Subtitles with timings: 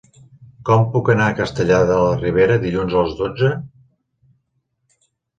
[0.67, 3.51] Com puc anar a Castellar de la Ribera dilluns a les dotze?